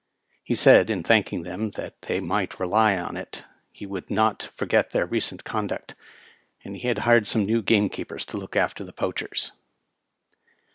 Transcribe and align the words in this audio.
He 0.43 0.55
said, 0.55 0.89
in 0.89 1.03
thanking 1.03 1.43
them, 1.43 1.69
that 1.77 1.93
they 2.01 2.19
might 2.19 2.59
rely 2.59 2.97
on 2.97 3.15
it 3.15 3.43
he 3.71 3.85
would 3.85 4.09
not 4.09 4.49
forget 4.55 4.89
their 4.93 5.05
recent 5.05 5.43
conduct, 5.43 5.93
and 6.63 6.75
he 6.75 6.87
had 6.87 6.97
hired 7.05 7.27
some 7.27 7.45
new 7.45 7.61
gamekeepers 7.61 8.25
to 8.25 8.37
look 8.37 8.55
after 8.55 8.83
the 8.83 8.93
poachers. 8.93 9.51